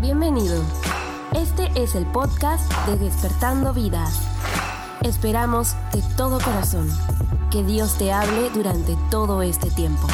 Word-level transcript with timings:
Bienvenido. 0.00 0.62
Este 1.34 1.68
es 1.80 1.94
el 1.94 2.04
podcast 2.12 2.70
de 2.86 2.96
Despertando 2.96 3.72
Vidas. 3.72 4.28
Esperamos 5.04 5.74
de 5.92 6.02
todo 6.16 6.38
corazón 6.38 6.88
que 7.50 7.62
Dios 7.62 7.98
te 7.98 8.12
hable 8.12 8.50
durante 8.50 8.94
todo 9.10 9.42
este 9.42 9.70
tiempo. 9.70 10.06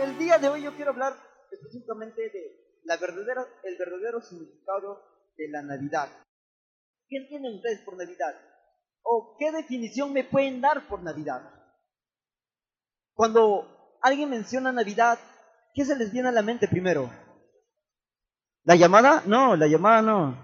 El 0.00 0.18
día 0.18 0.38
de 0.38 0.48
hoy 0.48 0.62
yo 0.62 0.74
quiero 0.74 0.90
hablar 0.90 1.14
específicamente 1.50 2.20
de 2.20 2.60
el 3.62 3.76
verdadero 3.78 4.20
significado 4.20 5.00
de 5.36 5.48
la 5.48 5.62
Navidad. 5.62 6.08
¿Qué 7.08 7.16
entienden 7.18 7.56
ustedes 7.56 7.80
por 7.80 7.96
Navidad? 7.96 8.34
¿O 9.02 9.36
qué 9.38 9.52
definición 9.52 10.12
me 10.12 10.24
pueden 10.24 10.60
dar 10.60 10.88
por 10.88 11.02
Navidad? 11.02 11.59
Cuando 13.20 13.98
alguien 14.00 14.30
menciona 14.30 14.72
Navidad, 14.72 15.18
¿qué 15.74 15.84
se 15.84 15.94
les 15.94 16.10
viene 16.10 16.30
a 16.30 16.32
la 16.32 16.40
mente 16.40 16.66
primero? 16.66 17.10
¿La 18.62 18.76
llamada? 18.76 19.22
No, 19.26 19.56
la 19.56 19.66
llamada 19.66 20.00
no. 20.00 20.38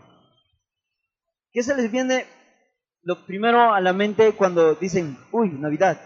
¿Qué 1.53 1.63
se 1.63 1.75
les 1.75 1.91
viene 1.91 2.27
lo 3.01 3.25
primero 3.25 3.73
a 3.73 3.81
la 3.81 3.95
mente 3.95 4.37
cuando 4.37 4.75
dicen, 4.75 5.17
uy, 5.33 5.53
Navidad? 5.53 5.99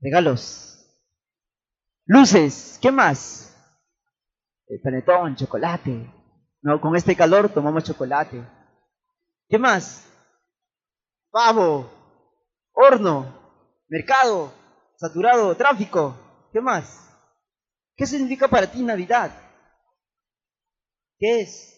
Regalos. 0.00 0.88
Luces, 2.04 2.78
¿qué 2.80 2.92
más? 2.92 3.52
El 4.68 4.80
panetón, 4.80 5.34
chocolate. 5.34 6.14
No, 6.62 6.80
con 6.80 6.94
este 6.94 7.16
calor 7.16 7.48
tomamos 7.48 7.82
chocolate. 7.82 8.40
¿Qué 9.48 9.58
más? 9.58 10.06
Pavo, 11.32 11.90
horno, 12.72 13.34
mercado, 13.88 14.59
saturado, 15.00 15.56
tráfico. 15.56 16.14
¿Qué 16.52 16.60
más? 16.60 17.08
¿Qué 17.96 18.06
significa 18.06 18.48
para 18.48 18.70
ti 18.70 18.82
Navidad? 18.82 19.32
¿Qué 21.18 21.40
es? 21.40 21.76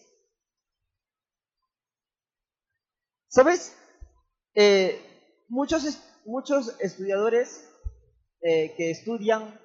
¿Sabes? 3.29 3.75
Eh, 4.55 5.01
muchos, 5.47 5.83
muchos 6.25 6.79
estudiadores 6.81 7.65
eh, 8.41 8.73
que 8.75 8.91
estudian 8.91 9.59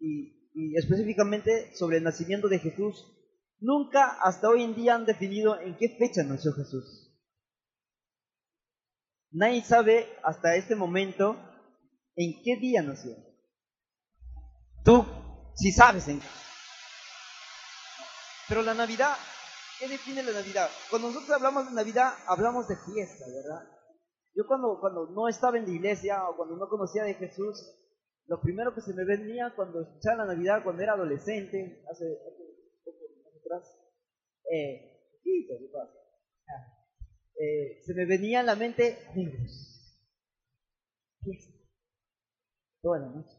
y, 0.00 0.50
y 0.54 0.76
específicamente 0.76 1.74
sobre 1.76 1.98
el 1.98 2.04
nacimiento 2.04 2.48
de 2.48 2.58
Jesús 2.58 3.12
nunca 3.58 4.18
hasta 4.22 4.48
hoy 4.48 4.62
en 4.62 4.74
día 4.74 4.94
han 4.94 5.04
definido 5.04 5.60
en 5.60 5.76
qué 5.76 5.90
fecha 5.98 6.22
nació 6.22 6.52
Jesús. 6.54 7.12
Nadie 9.30 9.62
sabe 9.62 10.08
hasta 10.22 10.56
este 10.56 10.74
momento 10.74 11.36
en 12.16 12.42
qué 12.42 12.56
día 12.56 12.82
nació. 12.82 13.14
Tú 14.84 15.04
sí 15.54 15.70
sabes 15.72 16.08
en 16.08 16.20
qué. 16.20 16.26
Pero 18.48 18.62
la 18.62 18.74
Navidad, 18.74 19.16
¿qué 19.78 19.88
define 19.88 20.22
la 20.22 20.32
Navidad? 20.32 20.68
Cuando 20.90 21.08
nosotros 21.08 21.30
hablamos 21.30 21.66
de 21.66 21.74
Navidad, 21.74 22.12
hablamos 22.26 22.68
de 22.68 22.76
fiesta, 22.76 23.24
¿verdad? 23.26 23.68
Yo 24.34 24.46
cuando, 24.46 24.78
cuando 24.80 25.10
no 25.10 25.28
estaba 25.28 25.58
en 25.58 25.64
la 25.64 25.72
iglesia 25.72 26.28
o 26.28 26.36
cuando 26.36 26.56
no 26.56 26.68
conocía 26.68 27.04
de 27.04 27.14
Jesús, 27.14 27.58
lo 28.26 28.40
primero 28.40 28.74
que 28.74 28.82
se 28.82 28.92
me 28.92 29.04
venía 29.04 29.52
cuando 29.56 29.82
escuchaba 29.82 30.24
la 30.24 30.34
Navidad, 30.34 30.62
cuando 30.62 30.82
era 30.82 30.92
adolescente, 30.92 31.82
hace, 31.90 32.04
hace, 32.04 32.42
atrás, 33.40 33.78
eh, 34.52 34.92
eh, 37.38 37.82
se 37.84 37.94
me 37.94 38.06
venía 38.06 38.40
a 38.40 38.42
la 38.42 38.56
mente 38.56 38.98
amigos. 39.10 39.98
Fiesta. 41.22 41.55
Toda 42.86 43.00
la 43.00 43.08
noche. 43.08 43.36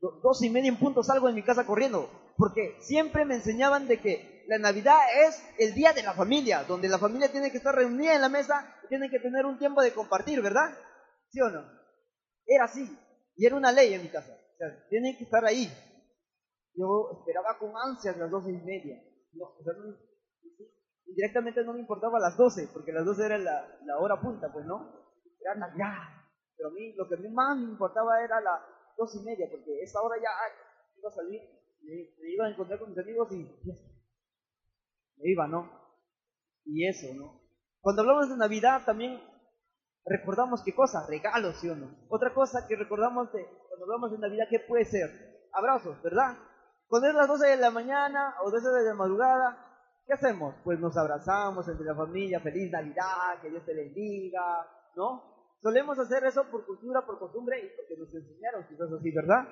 Dos 0.00 0.42
y 0.42 0.48
media 0.48 0.70
en 0.70 0.78
punto 0.78 1.02
salgo 1.02 1.26
de 1.26 1.34
mi 1.34 1.42
casa 1.42 1.66
corriendo, 1.66 2.08
porque 2.38 2.78
siempre 2.80 3.26
me 3.26 3.34
enseñaban 3.34 3.86
de 3.86 4.00
que 4.00 4.46
la 4.48 4.56
Navidad 4.56 4.98
es 5.26 5.44
el 5.58 5.74
día 5.74 5.92
de 5.92 6.02
la 6.02 6.14
familia, 6.14 6.64
donde 6.64 6.88
la 6.88 6.98
familia 6.98 7.30
tiene 7.30 7.50
que 7.50 7.58
estar 7.58 7.74
reunida 7.74 8.14
en 8.14 8.22
la 8.22 8.30
mesa 8.30 8.74
y 8.84 8.88
tiene 8.88 9.10
que 9.10 9.20
tener 9.20 9.44
un 9.44 9.58
tiempo 9.58 9.82
de 9.82 9.92
compartir, 9.92 10.40
¿verdad? 10.40 10.70
¿Sí 11.28 11.42
o 11.42 11.50
no? 11.50 11.62
Era 12.46 12.64
así, 12.64 12.88
y 13.36 13.44
era 13.44 13.54
una 13.54 13.70
ley 13.70 13.92
en 13.92 14.00
mi 14.00 14.08
casa. 14.08 14.32
O 14.32 14.56
sea, 14.56 14.88
tienen 14.88 15.18
que 15.18 15.24
estar 15.24 15.44
ahí. 15.44 15.70
Yo 16.74 17.18
esperaba 17.18 17.58
con 17.58 17.76
ansias 17.76 18.16
las 18.16 18.30
doce 18.30 18.48
y 18.48 18.56
media. 18.64 18.98
No, 19.34 19.44
o 19.44 19.62
sea, 19.62 19.74
no, 19.74 19.94
directamente 21.04 21.62
no 21.64 21.74
me 21.74 21.80
importaba 21.80 22.18
las 22.18 22.38
doce, 22.38 22.66
porque 22.72 22.92
las 22.92 23.04
doce 23.04 23.26
era 23.26 23.36
la, 23.36 23.78
la 23.84 23.98
hora 23.98 24.18
punta, 24.22 24.50
pues 24.50 24.64
no. 24.64 24.90
Era 25.42 25.54
Navidad. 25.56 26.19
Pero 26.60 26.68
a 26.68 26.72
mí, 26.72 26.92
lo 26.92 27.08
que 27.08 27.14
a 27.14 27.18
mí 27.18 27.28
más 27.30 27.56
me 27.56 27.70
importaba 27.70 28.22
era 28.22 28.38
las 28.38 28.60
dos 28.94 29.14
y 29.14 29.20
media, 29.24 29.48
porque 29.50 29.80
esa 29.80 30.02
hora 30.02 30.16
ya 30.20 30.28
iba 30.98 31.08
a 31.08 31.12
salir, 31.12 31.40
me, 31.80 32.30
iba 32.30 32.44
a 32.44 32.50
encontrar 32.50 32.78
con 32.78 32.90
mis 32.90 32.98
amigos 32.98 33.32
y 33.32 33.48
me 35.16 35.30
iba, 35.30 35.46
¿no? 35.46 35.70
Y 36.66 36.86
eso, 36.86 37.14
¿no? 37.14 37.40
Cuando 37.80 38.02
hablamos 38.02 38.28
de 38.28 38.36
Navidad 38.36 38.82
también 38.84 39.22
recordamos 40.04 40.62
qué 40.62 40.74
cosa, 40.74 41.06
regalos, 41.08 41.56
¿sí 41.56 41.70
o 41.70 41.76
no? 41.76 41.96
Otra 42.10 42.34
cosa 42.34 42.66
que 42.68 42.76
recordamos 42.76 43.32
de, 43.32 43.42
cuando 43.68 43.86
hablamos 43.86 44.12
de 44.12 44.18
Navidad, 44.18 44.44
¿qué 44.50 44.60
puede 44.60 44.84
ser? 44.84 45.48
Abrazos, 45.54 46.02
¿verdad? 46.02 46.36
Cuando 46.88 47.08
es 47.08 47.14
las 47.14 47.26
12 47.26 47.46
de 47.46 47.56
la 47.56 47.70
mañana 47.70 48.34
o 48.44 48.50
12 48.50 48.68
de 48.68 48.84
la 48.84 48.94
madrugada, 48.94 50.02
¿qué 50.06 50.12
hacemos? 50.12 50.56
Pues 50.62 50.78
nos 50.78 50.94
abrazamos 50.98 51.66
entre 51.68 51.86
la 51.86 51.94
familia, 51.94 52.38
feliz 52.40 52.70
Navidad, 52.70 53.40
que 53.40 53.48
Dios 53.48 53.64
te 53.64 53.74
bendiga, 53.74 54.66
¿no? 54.94 55.29
Solemos 55.62 55.98
hacer 55.98 56.24
eso 56.24 56.50
por 56.50 56.64
cultura, 56.64 57.04
por 57.04 57.18
costumbre 57.18 57.58
y 57.60 57.76
porque 57.76 57.96
nos 57.98 58.14
enseñaron 58.14 58.66
quizás 58.68 58.90
así, 58.92 59.10
¿verdad? 59.10 59.46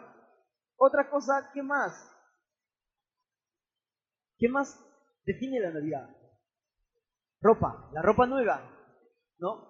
Otra 0.76 1.10
cosa, 1.10 1.50
¿qué 1.52 1.62
más? 1.62 1.92
¿Qué 4.38 4.48
más 4.48 4.78
define 5.26 5.60
la 5.60 5.72
Navidad? 5.72 6.08
Ropa, 7.41 7.91
la 7.92 8.02
ropa 8.02 8.26
nueva, 8.26 8.62
¿no? 9.38 9.68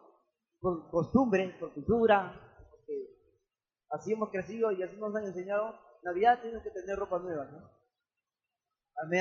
Por 0.60 0.90
costumbre, 0.90 1.56
por 1.58 1.72
cultura, 1.74 2.32
porque 2.70 2.94
así 3.90 4.12
hemos 4.12 4.30
crecido 4.30 4.70
y 4.72 4.82
así 4.82 4.96
nos 4.96 5.14
han 5.16 5.24
enseñado. 5.24 5.74
Navidad 6.02 6.40
tienes 6.40 6.62
que 6.62 6.70
tener 6.70 6.96
ropa 6.96 7.18
nueva, 7.18 7.46
¿no? 7.46 7.78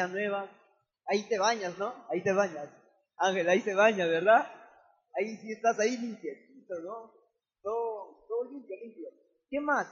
Nueva. 0.10 0.50
Ahí 1.08 1.28
te 1.28 1.40
bañas, 1.40 1.78
¿no? 1.78 1.94
Ahí 2.10 2.22
te 2.24 2.34
bañas. 2.34 2.70
Ángel, 3.18 3.50
ahí 3.50 3.62
se 3.62 3.74
baña, 3.74 4.06
¿verdad? 4.06 4.46
Ahí 5.16 5.38
sí 5.38 5.52
estás 5.52 5.80
ahí 5.80 5.98
limpio. 6.68 6.80
¿no? 6.82 7.14
Todo, 7.62 8.52
limpio, 8.52 8.76
limpio. 8.82 9.10
¿Qué 9.50 9.60
más? 9.60 9.88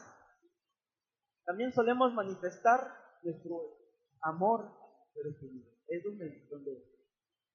También 1.46 1.72
solemos 1.74 2.14
manifestar 2.14 2.80
nuestro 3.24 3.78
amor 4.22 4.72
por. 5.14 5.28
Es 5.88 6.04
donde, 6.04 6.48
donde 6.50 6.72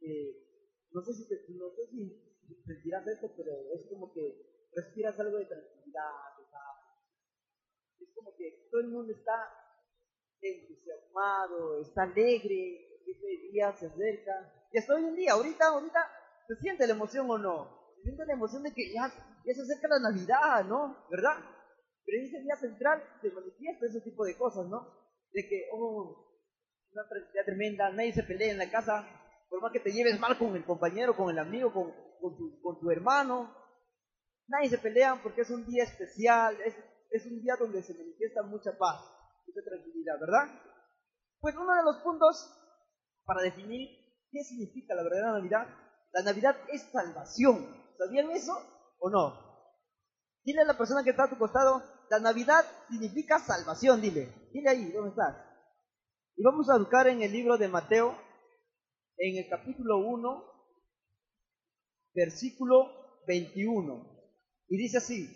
eh, 0.00 0.86
no 0.92 1.03
sé 1.03 1.12
si 1.12 1.25
no 1.54 1.70
sé 1.70 1.86
si 1.91 2.62
sentirás 2.64 3.06
esto, 3.06 3.28
pero 3.36 3.53
es 3.75 3.88
como 3.88 4.12
que 4.12 4.69
respiras 4.72 5.19
algo 5.19 5.38
de 5.38 5.47
tranquilidad, 5.47 6.38
de 6.38 6.44
paz. 6.44 6.76
Es 7.98 8.09
como 8.14 8.36
que 8.36 8.69
todo 8.70 8.80
el 8.82 8.88
mundo 8.88 9.12
está 9.12 9.53
entusiasmado, 10.41 11.80
está 11.80 12.04
alegre, 12.04 13.00
ese 13.04 13.26
día 13.50 13.72
se 13.72 13.86
acerca. 13.86 14.69
Y 14.72 14.78
hasta 14.78 14.94
hoy 14.94 15.04
en 15.04 15.16
día, 15.16 15.32
ahorita, 15.32 15.66
ahorita, 15.66 16.09
¿se 16.47 16.56
siente 16.56 16.86
la 16.86 16.94
emoción 16.94 17.28
o 17.30 17.36
no? 17.36 17.79
Siente 18.03 18.25
la 18.27 18.34
emoción 18.34 18.62
de 18.62 18.72
que 18.72 18.93
ya, 18.93 19.09
se 19.09 19.62
acerca 19.62 19.88
la 19.88 20.11
Navidad, 20.11 20.65
¿no? 20.65 21.06
¿Verdad? 21.11 21.37
Pero 22.05 22.19
en 22.19 22.27
ese 22.27 22.41
día 22.41 22.56
central 22.56 23.03
se 23.21 23.31
manifiesta 23.31 23.87
ese 23.87 24.00
tipo 24.00 24.25
de 24.25 24.37
cosas, 24.37 24.66
¿no? 24.66 24.87
De 25.33 25.43
que, 25.49 25.69
oh, 25.72 26.31
una 26.93 27.09
tranquilidad 27.09 27.44
tremenda, 27.44 27.91
nadie 27.91 28.12
se 28.12 28.25
pelea 28.25 28.53
en 28.53 28.59
la 28.59 28.71
casa, 28.71 29.06
por 29.49 29.62
más 29.62 29.72
que 29.72 29.81
te 29.81 29.93
lleves 29.93 30.19
mal 30.19 30.39
con 30.39 30.55
el 30.56 30.65
compañero, 30.65 31.16
con 31.16 31.31
el 31.31 31.39
amigo, 31.39 31.72
con, 31.72 31.93
con, 32.21 32.37
tu, 32.37 32.60
con 32.62 32.81
tu 32.81 32.91
hermano, 32.91 33.55
nadie 34.49 34.69
se 34.69 34.78
pelea 34.78 35.21
porque 35.22 35.43
es 35.43 35.50
un 35.50 35.65
día 35.66 35.84
especial, 35.84 36.60
es, 36.63 36.74
es 37.10 37.27
un 37.27 37.41
día 37.41 37.54
donde 37.59 37.83
se 37.83 37.95
manifiesta 37.95 38.42
mucha 38.42 38.77
paz, 38.77 39.01
mucha 39.47 39.60
tranquilidad, 39.65 40.19
¿verdad? 40.21 40.48
Pues 41.41 41.54
uno 41.57 41.74
de 41.74 41.84
los 41.84 41.97
puntos 42.03 42.57
para 43.24 43.42
definir 43.42 43.89
qué 44.30 44.42
significa 44.42 44.95
la 44.95 45.03
verdadera 45.03 45.33
Navidad, 45.33 45.66
la 46.13 46.22
Navidad 46.22 46.57
es 46.72 46.83
salvación. 46.91 47.80
¿Sabían 48.00 48.30
eso 48.30 48.54
o 48.98 49.10
no? 49.10 49.38
Dile 50.42 50.62
a 50.62 50.64
la 50.64 50.78
persona 50.78 51.04
que 51.04 51.10
está 51.10 51.24
a 51.24 51.28
tu 51.28 51.36
costado, 51.36 51.82
la 52.08 52.18
Navidad 52.18 52.64
significa 52.88 53.38
salvación, 53.38 54.00
dile. 54.00 54.48
Dile 54.54 54.70
ahí, 54.70 54.91
¿dónde 54.91 55.10
estás? 55.10 55.36
Y 56.34 56.42
vamos 56.42 56.70
a 56.70 56.78
buscar 56.78 57.08
en 57.08 57.20
el 57.20 57.30
libro 57.30 57.58
de 57.58 57.68
Mateo, 57.68 58.16
en 59.18 59.36
el 59.36 59.50
capítulo 59.50 59.98
1, 59.98 60.44
versículo 62.14 63.20
21. 63.26 64.32
Y 64.68 64.78
dice 64.78 64.97
así, 64.97 65.28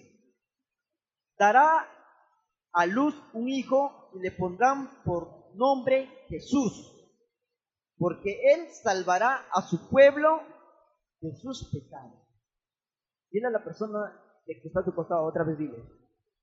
dará 1.38 1.86
a 2.72 2.86
luz 2.86 3.14
un 3.34 3.50
hijo 3.50 4.10
y 4.14 4.20
le 4.20 4.30
pondrán 4.30 5.02
por 5.04 5.54
nombre 5.54 6.08
Jesús, 6.30 7.12
porque 7.98 8.40
él 8.54 8.68
salvará 8.82 9.48
a 9.52 9.60
su 9.68 9.90
pueblo 9.90 10.40
de 11.20 11.36
sus 11.36 11.70
pecados. 11.70 12.23
Dile 13.34 13.48
a 13.48 13.50
la 13.50 13.64
persona 13.64 13.98
que 14.46 14.52
está 14.64 14.78
a 14.78 14.84
tu 14.84 14.94
costado, 14.94 15.24
otra 15.24 15.42
vez 15.42 15.58
dile. 15.58 15.82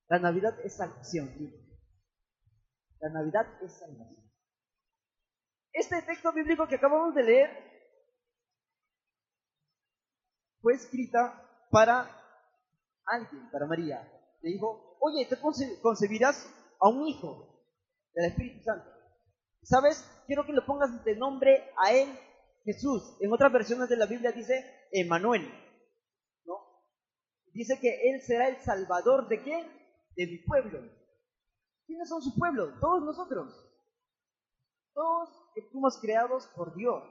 La 0.10 0.20
Navidad 0.20 0.60
es 0.62 0.76
salvación, 0.76 1.34
dile. 1.38 1.58
La 3.00 3.10
Navidad 3.12 3.48
es 3.64 3.80
salvación. 3.80 4.30
Este 5.72 6.02
texto 6.02 6.34
bíblico 6.34 6.68
que 6.68 6.76
acabamos 6.76 7.16
de 7.16 7.24
leer 7.24 7.50
fue 10.60 10.74
escrita 10.74 11.42
para 11.72 12.12
alguien, 13.06 13.50
para 13.52 13.68
María. 13.68 14.02
Le 14.42 14.50
dijo, 14.50 14.98
oye, 15.00 15.26
te 15.28 15.38
concebirás 15.82 16.46
a 16.82 16.90
un 16.90 17.08
hijo 17.08 17.72
del 18.14 18.32
Espíritu 18.32 18.64
Santo. 18.64 18.92
¿Sabes? 19.64 20.06
Quiero 20.28 20.46
que 20.46 20.52
le 20.52 20.62
pongas 20.64 21.06
de 21.06 21.16
nombre 21.16 21.72
a 21.78 21.94
él 21.94 22.10
Jesús. 22.66 23.16
En 23.22 23.32
otras 23.32 23.54
versiones 23.54 23.88
de 23.88 23.96
la 23.96 24.08
Biblia 24.08 24.34
dice 24.34 24.90
Emanuel. 24.92 25.71
Dice 27.54 27.80
que 27.80 28.10
él 28.10 28.22
será 28.22 28.48
el 28.48 28.58
salvador 28.58 29.28
de 29.28 29.42
quién? 29.42 29.68
De 30.16 30.28
mi 30.28 30.38
pueblo. 30.40 30.80
¿Quiénes 31.86 32.10
son 32.10 32.22
su 32.22 32.36
pueblo? 32.38 32.80
Todos 32.80 33.04
nosotros. 33.04 33.54
Todos 34.94 35.30
que 35.54 35.62
fuimos 35.72 35.98
creados 36.00 36.48
por 36.56 36.76
Dios. 36.76 37.04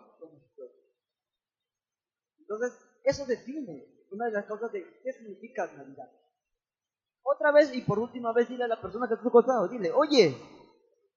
Entonces, 2.39 2.79
eso 3.05 3.27
define 3.27 3.87
una 4.11 4.27
de 4.27 4.33
las 4.33 4.47
cosas 4.47 4.73
de 4.73 4.85
qué 5.03 5.13
significa 5.13 5.67
Navidad. 5.67 6.11
Otra 7.23 7.53
vez 7.53 7.73
y 7.75 7.83
por 7.83 7.99
última 7.99 8.33
vez 8.33 8.49
dile 8.49 8.65
a 8.65 8.69
la 8.69 8.81
persona 8.81 9.07
que 9.07 9.15
está 9.15 9.23
a 9.23 9.29
tu 9.29 9.31
costado, 9.31 9.69
dile, 9.69 9.93
oye, 9.93 10.37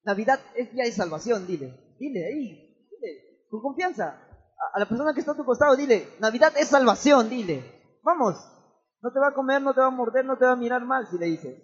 Navidad 0.03 0.39
es 0.55 0.71
día 0.73 0.83
de 0.83 0.91
salvación, 0.91 1.47
dile, 1.47 1.95
dile 1.97 2.27
ahí, 2.27 2.87
dile, 2.91 3.47
con 3.49 3.61
confianza. 3.61 4.19
A, 4.73 4.79
la 4.79 4.87
persona 4.87 5.13
que 5.13 5.21
está 5.21 5.31
a 5.31 5.37
tu 5.37 5.45
costado, 5.45 5.75
dile, 5.75 6.07
Navidad 6.19 6.53
es 6.57 6.67
salvación, 6.67 7.29
dile, 7.29 7.63
vamos, 8.03 8.35
no 9.03 9.11
te 9.11 9.19
va 9.19 9.27
a 9.27 9.33
comer, 9.33 9.61
no 9.61 9.75
te 9.75 9.81
va 9.81 9.88
a 9.88 9.91
morder, 9.91 10.25
no 10.25 10.38
te 10.38 10.45
va 10.45 10.53
a 10.53 10.55
mirar 10.55 10.83
mal 10.83 11.05
si 11.05 11.19
le 11.19 11.27
dices. 11.27 11.61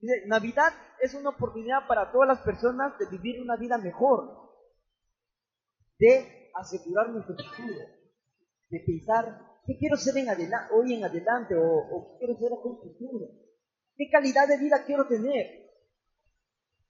Dice, 0.00 0.26
Navidad 0.26 0.72
es 1.00 1.14
una 1.14 1.30
oportunidad 1.30 1.86
para 1.86 2.10
todas 2.10 2.26
las 2.26 2.40
personas 2.40 2.98
de 2.98 3.06
vivir 3.06 3.40
una 3.40 3.56
vida 3.56 3.78
mejor, 3.78 4.50
de 5.98 6.50
asegurar 6.54 7.10
nuestro 7.10 7.36
futuro, 7.36 7.78
de 8.70 8.80
pensar 8.80 9.52
¿Qué 9.64 9.76
quiero 9.78 9.96
ser 9.96 10.16
en 10.16 10.26
hoy 10.72 10.94
en 10.94 11.04
adelante 11.04 11.54
o, 11.54 12.18
qué 12.18 12.26
quiero 12.26 12.34
ser 12.36 12.50
en 12.50 12.58
el 12.58 12.94
futuro? 12.94 13.26
¿Qué 13.94 14.08
calidad 14.10 14.48
de 14.48 14.58
vida 14.58 14.84
quiero 14.84 15.06
tener? 15.06 15.70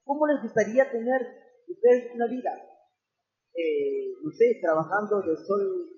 ¿Cómo 0.04 0.26
les 0.26 0.42
gustaría 0.42 0.90
tener 0.90 1.20
ustedes 1.68 2.14
una 2.14 2.26
vida? 2.28 2.50
Eh, 3.54 4.14
trabajando 4.62 5.20
de 5.20 5.36
sol 5.36 5.90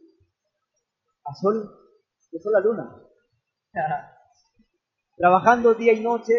a 1.24 1.34
sol, 1.34 1.70
de 2.32 2.40
sol 2.40 2.56
a 2.56 2.60
luna. 2.60 3.03
Trabajando 5.16 5.74
día 5.74 5.92
y 5.92 6.00
noche. 6.00 6.34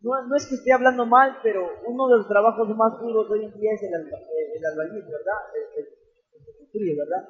No, 0.00 0.10
no, 0.26 0.36
es 0.36 0.46
que 0.46 0.54
esté 0.54 0.72
hablando 0.72 1.06
mal, 1.06 1.38
pero 1.42 1.66
uno 1.86 2.06
de 2.06 2.18
los 2.18 2.28
trabajos 2.28 2.68
más 2.76 3.00
duros 3.00 3.28
hoy 3.30 3.44
en 3.44 3.52
día 3.58 3.72
es 3.74 3.82
el, 3.82 3.94
el, 3.94 4.64
albañil, 4.64 5.02
¿verdad? 5.02 5.40
El, 5.54 5.82
el, 5.82 6.96
¿verdad? 6.96 7.28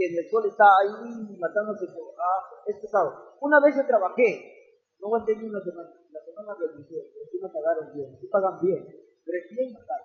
que 0.00 0.06
el 0.06 0.30
sol 0.30 0.48
está 0.48 0.64
ahí 0.80 1.36
matándose 1.36 1.84
ah, 1.84 2.40
es 2.64 2.76
pesado. 2.80 3.36
Una 3.42 3.60
vez 3.60 3.76
yo 3.76 3.84
trabajé, 3.86 4.96
no 4.98 5.08
aguanté 5.08 5.36
ni 5.36 5.44
una 5.44 5.60
semana, 5.60 5.92
la 6.10 6.24
semana 6.24 6.56
renuncié, 6.58 7.04
sí 7.30 7.36
me 7.36 7.50
pagaron 7.50 7.92
bien, 7.92 8.16
sí 8.18 8.26
pagan 8.28 8.56
bien, 8.62 8.80
pero 9.24 9.36
es 9.36 9.50
bien 9.50 9.72
matado. 9.74 10.04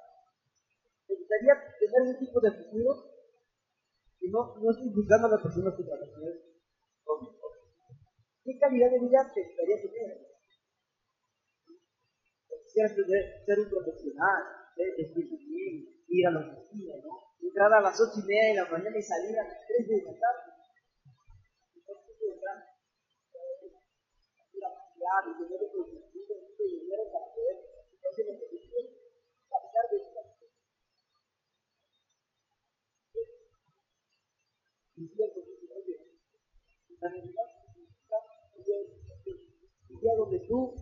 Me 1.08 1.16
gustaría 1.16 1.54
tener 1.80 2.12
ese 2.12 2.20
tipo 2.20 2.42
de 2.42 2.52
futuro 2.52 2.92
y 4.20 4.30
no, 4.30 4.56
no 4.60 4.72
estoy 4.72 4.92
juzgando 4.92 5.28
a 5.28 5.32
las 5.32 5.42
personas 5.42 5.76
que 5.76 5.84
trabajan. 5.84 6.12
¿Qué 8.46 8.60
calidad 8.60 8.92
de 8.92 9.00
vida 9.00 9.26
te 9.34 9.42
gustaría 9.42 9.76
tener? 9.82 10.22
Ser 13.44 13.60
un 13.60 13.70
profesional, 13.70 14.44
ser 14.76 14.94
bien, 15.50 16.06
ir 16.08 16.28
a 16.28 16.32
la 16.32 16.40
oficina, 16.42 16.94
¿no? 17.04 17.26
entrar 17.42 17.74
a 17.74 17.82
las 17.82 18.00
ocho 18.00 18.20
y 18.22 18.28
media 18.28 18.50
de 18.50 18.56
la 18.56 18.70
mañana 18.70 18.98
y 19.00 19.02
salir 19.02 19.40
a 19.40 19.48
las 19.48 19.66
tres 19.66 19.88
de 19.88 20.04
la 20.04 20.12
tarde. 20.20 20.56
Día 40.06 40.16
donde 40.18 40.40
tú 40.48 40.76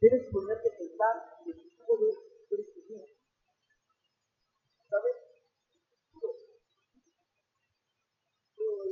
debes 0.00 0.26
ponerte 0.32 0.68
a 0.68 0.78
pensar 0.78 1.14
en 1.46 1.52
el 1.52 1.62
tipo 1.62 1.96
de 1.98 2.10
ser 2.48 2.58
¿Sabes? 4.90 5.16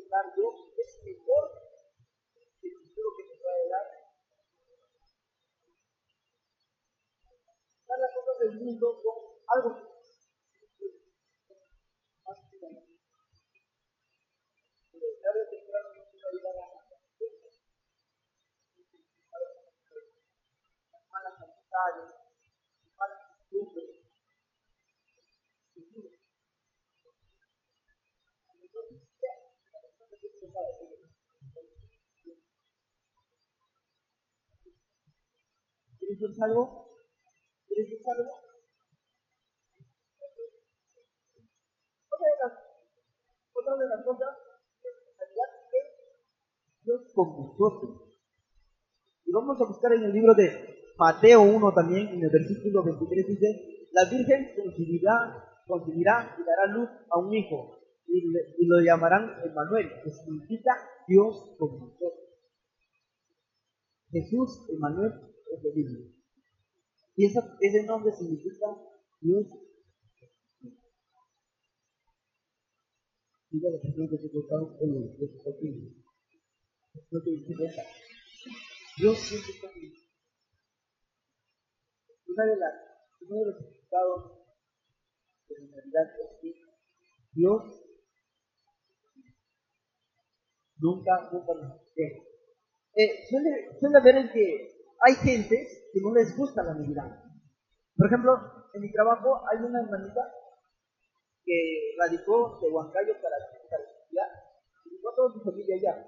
dar 0.08 0.34
Dios 0.36 0.54
es 0.78 1.02
mejor 1.04 1.44
que 2.60 2.68
el 2.68 2.74
futuro 2.78 3.08
que 3.16 3.24
te 3.24 3.34
puede 3.42 3.68
dar. 3.68 3.86
Dar 7.88 7.98
las 7.98 8.14
cosas 8.14 8.38
del 8.38 8.60
mundo 8.60 9.02
con 9.02 9.16
algo 9.48 9.70
más 12.24 12.38
Tarde 15.22 15.42
o 15.42 15.50
temprano 15.50 15.88
no 15.94 16.04
se 16.06 16.16
va 16.22 16.28
a 16.30 16.34
ir 16.34 16.46
a 16.46 16.52
la 16.54 16.78
malas 21.18 21.40
amistades, 21.42 22.14
malas 22.96 23.18
costumbres, 23.36 24.08
¿Quieres 36.18 36.34
decir 36.34 36.50
algo? 36.50 36.90
¿Quieres 37.68 37.90
decir 37.90 38.06
algo? 38.10 38.32
Otra 42.10 42.26
de 42.26 42.34
las, 42.42 42.52
otra 43.54 43.76
de 43.76 43.86
las 43.88 44.04
cosas 44.04 44.36
es 44.82 44.90
Dios 46.84 47.12
con 47.14 47.36
nosotros. 47.36 48.02
Y 49.26 49.30
vamos 49.30 49.60
a 49.60 49.66
buscar 49.66 49.92
en 49.92 50.02
el 50.02 50.12
libro 50.12 50.34
de 50.34 50.90
Mateo 50.98 51.42
1 51.42 51.72
también, 51.72 52.08
en 52.08 52.24
el 52.24 52.30
versículo 52.30 52.82
23 52.82 53.26
dice, 53.28 53.86
la 53.92 54.06
Virgen 54.10 54.56
concebirá, 54.56 55.62
concebirá 55.68 56.34
y 56.36 56.42
dará 56.42 56.66
luz 56.72 56.88
a 57.10 57.18
un 57.18 57.32
hijo 57.32 57.78
y, 58.08 58.66
lo 58.66 58.80
llamarán 58.80 59.36
Emmanuel, 59.44 59.88
que 60.02 60.10
significa 60.10 60.74
Dios 61.06 61.54
con 61.58 61.78
nosotros. 61.78 62.12
Jesús, 64.10 64.66
Emmanuel, 64.70 65.12
Y 67.16 67.24
ese 67.26 67.82
nombre 67.84 68.12
significa 68.12 68.66
Dios. 69.20 69.46
Diga 73.50 73.70
la 73.70 73.80
que 73.80 74.18
se 74.18 74.28
está 75.24 75.50
aquí. 75.50 75.94
No 77.10 77.22
te. 77.22 77.30
Dios 78.98 79.18
siempre 79.18 79.52
está 79.52 79.68
de 82.44 82.56
uno 83.20 83.38
de 83.40 83.46
los 83.46 83.56
significados 83.58 84.38
de 85.48 85.54
la 85.58 85.76
Navidad 85.76 86.06
es 86.20 86.40
que 86.40 86.54
Dios 87.32 87.88
Nunca, 90.80 91.28
nunca 91.32 91.54
nos 91.54 91.98
eh, 92.94 93.26
suele, 93.28 93.68
que 94.32 94.77
hay 95.00 95.14
gente 95.14 95.56
que 95.92 96.00
no 96.00 96.14
les 96.14 96.36
gusta 96.36 96.62
la 96.62 96.74
Navidad. 96.74 97.24
Por 97.96 98.06
ejemplo, 98.06 98.32
en 98.74 98.82
mi 98.82 98.92
trabajo 98.92 99.42
hay 99.50 99.58
una 99.64 99.80
hermanita 99.80 100.20
que 101.44 101.94
radicó 101.98 102.58
de 102.60 102.68
Huancayo 102.68 103.14
para 103.22 103.36
ya, 104.10 104.24
y 104.84 104.96
a 104.96 105.14
toda 105.14 105.32
su 105.32 105.40
familia 105.40 105.76
allá. 105.76 106.06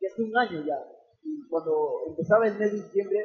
Y 0.00 0.06
hace 0.06 0.22
un 0.22 0.36
año 0.36 0.64
ya. 0.64 0.78
Y 1.22 1.46
cuando 1.48 2.04
empezaba 2.08 2.46
el 2.46 2.58
mes 2.58 2.72
de 2.72 2.82
diciembre, 2.82 3.18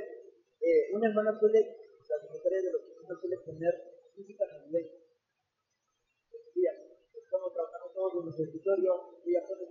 eh, 0.60 0.94
una 0.94 1.08
hermana 1.10 1.38
suele, 1.40 1.60
la 1.60 2.22
secretaria 2.22 2.62
de 2.62 2.72
los 2.72 2.82
chicos 2.86 3.20
suele 3.20 3.38
poner 3.46 3.74
música 4.18 4.46
navideña. 4.46 5.02
Estamos 7.14 7.54
trabajando 7.54 7.92
todos 7.94 8.14
en 8.16 8.24
nuestro 8.24 8.46
escritorio, 8.46 9.22
ella 9.26 9.48
pone 9.48 9.66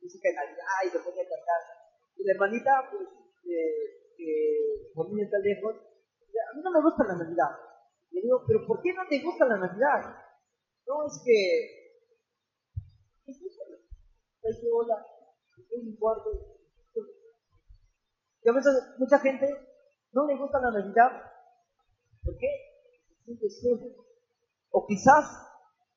música 0.00 0.28
de 0.28 0.34
Navidad 0.34 0.78
y 0.86 0.96
lo 0.96 1.04
pone 1.04 1.20
a 1.20 1.28
cantar. 1.28 1.62
Y 2.16 2.24
la 2.24 2.32
hermanita, 2.32 2.88
pues, 2.90 3.08
eh, 3.44 4.01
que 4.24 4.92
por 4.94 5.10
mí 5.12 5.22
está 5.22 5.38
lejos, 5.38 5.74
a 5.74 6.56
mí 6.56 6.62
no 6.62 6.70
me 6.70 6.82
gusta 6.82 7.04
la 7.04 7.16
Navidad. 7.16 7.50
Le 8.10 8.20
digo, 8.20 8.44
pero 8.46 8.66
¿por 8.66 8.82
qué 8.82 8.92
no 8.92 9.02
te 9.08 9.22
gusta 9.22 9.46
la 9.46 9.56
Navidad? 9.56 10.16
No, 10.86 11.06
es 11.06 11.20
que... 11.24 11.82
Estoy 13.26 13.48
sola, 14.54 15.06
estoy 15.56 15.80
en 15.80 15.86
mi 15.86 15.96
cuarto, 15.96 16.30
Y 18.42 18.48
a 18.48 18.52
veces 18.52 18.74
mucha 18.98 19.18
gente 19.20 19.46
no 20.12 20.26
le 20.26 20.36
gusta 20.36 20.60
la 20.60 20.72
Navidad. 20.72 21.10
¿Por 22.24 22.36
qué? 22.36 22.48
Se 23.24 23.50
solo. 23.50 24.04
O 24.70 24.86
quizás, 24.86 25.24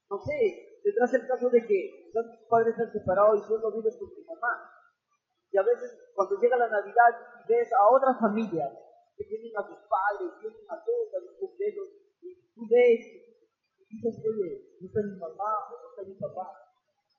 no 0.09 0.19
sé, 0.19 0.79
tendrás 0.83 1.13
el 1.13 1.27
caso 1.27 1.49
de 1.49 1.65
que 1.65 2.11
tus 2.13 2.47
padres 2.47 2.73
están 2.73 2.91
separados 2.91 3.43
y 3.43 3.47
solo 3.47 3.71
vives 3.71 3.97
con 3.97 4.13
tu 4.13 4.23
mamá. 4.23 4.74
Y 5.55 5.57
a 5.57 5.63
veces 5.63 6.11
cuando 6.13 6.35
llega 6.41 6.57
la 6.57 6.67
Navidad 6.67 7.15
ves 7.47 7.71
a 7.71 7.87
otras 7.87 8.19
familias 8.19 8.75
que 9.15 9.23
tienen 9.23 9.55
a 9.55 9.63
sus 9.63 9.79
padres, 9.87 10.35
tienen 10.41 10.67
a 10.67 10.83
todos 10.83 11.15
a 11.15 11.19
los 11.23 11.55
ellos, 11.63 11.87
y 12.19 12.51
tú 12.51 12.67
ves 12.67 12.99
y 13.79 13.95
dices, 13.95 14.19
oye, 14.19 14.75
no 14.81 14.87
está 14.87 14.99
mi 14.99 15.15
mamá 15.17 15.71
no 15.71 15.89
está 15.95 16.03
mi 16.11 16.19
papá, 16.19 16.51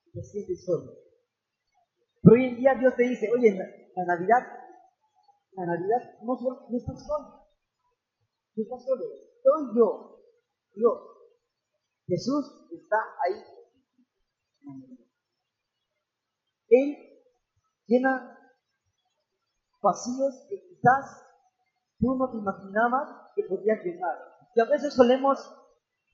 y 0.05 0.11
te 0.11 0.21
sientes 0.21 0.63
solo. 0.63 0.93
Pero 2.21 2.35
hoy 2.35 2.45
en 2.45 2.55
día 2.57 2.75
Dios 2.75 2.95
te 2.95 3.09
dice, 3.09 3.27
oye, 3.33 3.57
la, 3.57 4.05
Navidad, 4.05 4.45
la 5.53 5.65
Navidad 5.65 6.19
no, 6.21 6.37
no 6.37 6.77
estás 6.77 7.07
solo, 7.07 7.41
no 8.53 8.61
estás 8.61 8.85
solo, 8.85 9.03
soy 9.41 9.75
yo, 9.75 10.21
yo. 10.75 11.13
Jesús 12.05 12.69
está 12.71 12.97
ahí. 13.25 13.43
Él 16.69 17.06
llena 17.87 18.37
vacíos 19.81 20.45
que 20.49 20.61
quizás 20.67 21.23
tú 21.99 22.15
no 22.15 22.29
te 22.29 22.37
imaginabas 22.37 23.09
que 23.35 23.43
podías 23.43 23.83
llenar. 23.83 24.17
Y 24.55 24.59
a 24.59 24.65
veces 24.65 24.93
solemos 24.93 25.39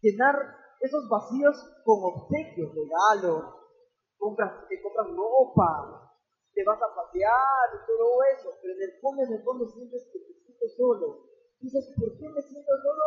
llenar 0.02 0.36
esos 0.80 1.08
vacíos 1.10 1.56
con 1.86 2.00
obsequios, 2.04 2.72
regalos, 2.76 3.44
compras, 4.18 4.68
te 4.70 4.82
compras 4.82 5.08
ropa, 5.08 6.12
te 6.54 6.64
vas 6.64 6.80
a 6.82 6.96
pasear 6.96 7.68
y 7.74 7.88
todo 7.88 8.24
eso, 8.38 8.50
pero 8.62 8.74
en 8.74 8.82
el 8.84 9.00
fondo, 9.02 9.24
en 9.24 9.34
el 9.34 9.44
fondo 9.44 9.68
sientes 9.68 10.04
que 10.12 10.20
te 10.20 10.34
sientes 10.46 10.76
solo. 10.78 11.26
Dices, 11.60 11.94
¿por 11.98 12.18
qué 12.18 12.30
me 12.30 12.42
siento 12.42 12.72
solo? 12.84 13.04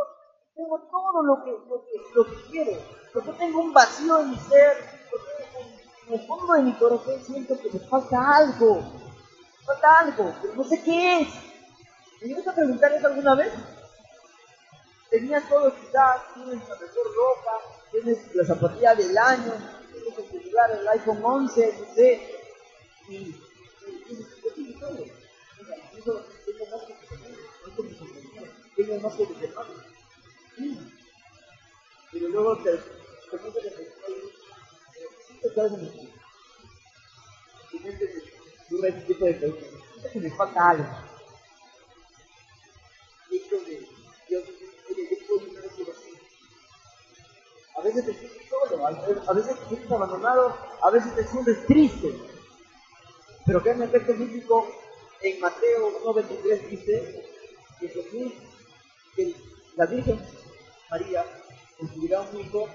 Tengo 0.55 0.81
todo 0.91 1.23
lo 1.23 1.45
que, 1.45 1.51
lo 1.51 1.85
que, 1.85 2.01
lo 2.15 2.25
que 2.25 2.51
quiero, 2.51 2.73
porque 3.13 3.33
tengo 3.33 3.61
un 3.61 3.75
vacío 3.75 4.21
en 4.21 4.31
mi 4.31 4.37
ser, 4.37 4.73
en 6.07 6.15
el 6.15 6.27
fondo 6.27 6.53
de 6.55 6.63
mi 6.63 6.73
corazón 6.75 7.21
siento 7.25 7.59
que 7.61 7.71
me 7.71 7.81
falta 7.81 8.37
algo, 8.37 8.81
falta 9.65 9.99
algo, 9.99 10.35
pero 10.41 10.55
no 10.55 10.65
sé 10.65 10.83
qué 10.83 11.21
es. 11.21 11.29
¿Me 12.23 12.29
ibas 12.29 12.47
a 12.47 12.55
preguntar 12.55 12.93
eso 12.93 13.07
alguna 13.09 13.35
vez? 13.35 13.53
Tenías 15.11 15.49
todo 15.49 15.73
quizás, 15.75 16.35
tienes 16.35 16.69
la 16.69 16.75
mejor 16.75 17.15
ropa, 17.15 17.61
tienes 17.91 18.35
la 18.35 18.45
zapatilla 18.45 18.95
del 18.95 19.19
año, 19.19 19.53
tienes 19.93 20.19
el 20.19 20.41
celular, 20.41 20.71
el 20.71 20.89
iPhone 20.89 21.21
11, 21.23 21.79
no 21.81 21.95
sé, 21.95 22.37
y, 23.09 23.19
dices, 24.09 24.27
yo 24.45 24.53
tengo 24.55 24.81
todo. 24.81 25.05
Mira, 25.59 25.77
tengo 26.45 26.67
más 26.71 26.83
que 26.87 26.95
tengo 28.77 29.01
más 29.01 29.15
que 29.15 29.27
mis 29.27 29.43
hermanos. 29.43 29.77
Sí. 30.57 30.93
Pero 32.13 32.29
luego 32.29 32.57
te, 32.63 32.71
te 32.73 32.81
sí 32.81 34.36
te 35.49 35.55
sabes 35.55 35.73
en 35.73 35.81
el 35.81 36.17
dura 38.71 38.89
ese 38.89 39.01
tipo 39.03 39.25
de. 39.25 39.39
Siento 39.39 40.11
que 40.13 40.21
me 40.21 40.31
falta 40.31 40.71
algo. 40.71 40.87
A 47.77 47.81
veces 47.83 48.07
te 48.07 48.15
sientes 48.15 48.49
solo, 48.49 48.87
a 48.87 49.33
veces 49.33 49.61
te 49.61 49.69
sientes 49.69 49.93
abandonado, 49.93 50.57
a 50.83 50.91
veces 50.91 51.15
te 51.15 51.25
sientes 51.25 51.67
triste. 51.67 52.19
Pero 53.45 53.63
que 53.63 53.71
en 53.71 53.83
el 53.83 53.91
texto 53.93 54.15
bíblico, 54.15 54.67
en 55.23 55.41
Mateo 55.41 56.03
1.23 56.05 56.69
dice 56.69 57.25
que 57.79 57.89
Jesús, 57.89 58.33
que 59.15 59.35
la 59.77 59.87
Virgen 59.87 60.21
María 60.91 61.25
concebirá 61.79 62.23
un 62.23 62.41
hijo 62.41 62.69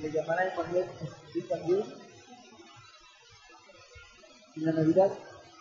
le 0.00 0.10
llamará 0.10 0.52
Emmanuel, 0.52 0.88
Jesús 1.26 1.48
también. 1.48 1.84
En 4.56 4.64
la 4.64 4.72
Navidad, 4.72 5.10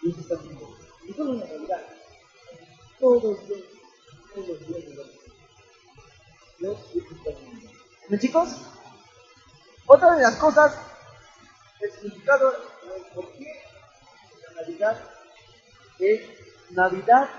Dios 0.02 0.18
está 0.18 0.36
vivo. 0.36 0.78
Y 1.08 1.14
solo 1.14 1.34
en 1.34 1.40
la 1.40 1.46
Navidad, 1.48 1.82
todos 3.00 3.48
días, 3.48 3.60
todos 4.34 4.48
los 4.48 4.60
días 4.68 4.86
de 4.86 4.96
la 4.96 5.04
vida. 5.04 5.22
Dios 6.60 6.78
está 6.96 7.40
vivo. 7.40 7.72
¿Me 8.10 8.20
chicos? 8.20 8.50
Otra 9.86 10.16
de 10.16 10.22
las 10.22 10.36
cosas, 10.36 10.78
el 11.80 11.92
significado 11.92 12.52
de 12.52 13.16
por 13.16 13.32
qué 13.34 13.46
la 14.48 14.62
Navidad 14.62 15.04
es 16.00 16.42
Navidad 16.72 17.30